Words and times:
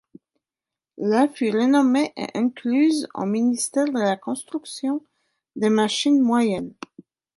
La 0.97 1.27
fut 1.27 1.51
renommée 1.51 2.11
et 2.17 2.25
incluse 2.35 3.07
au 3.13 3.25
Ministère 3.25 3.85
de 3.85 3.99
la 4.01 4.17
construction 4.17 5.05
des 5.55 5.69
machines 5.69 6.19
moyennes. 6.19 6.73